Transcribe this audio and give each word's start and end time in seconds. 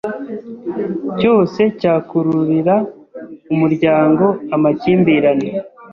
cyose 1.19 1.61
cyakururira 1.79 2.75
umuryango 3.53 4.25
amakimbirane 4.55 5.49